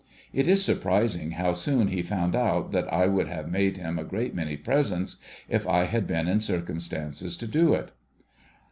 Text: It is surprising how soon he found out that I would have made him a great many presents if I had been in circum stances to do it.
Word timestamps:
It 0.33 0.47
is 0.47 0.65
surprising 0.65 1.33
how 1.33 1.53
soon 1.53 1.89
he 1.89 2.01
found 2.01 2.35
out 2.35 2.71
that 2.71 2.91
I 2.91 3.05
would 3.05 3.27
have 3.27 3.51
made 3.51 3.77
him 3.77 3.99
a 3.99 4.03
great 4.03 4.33
many 4.33 4.57
presents 4.57 5.17
if 5.47 5.67
I 5.67 5.83
had 5.83 6.07
been 6.07 6.27
in 6.27 6.39
circum 6.39 6.79
stances 6.79 7.37
to 7.37 7.45
do 7.45 7.75
it. 7.75 7.91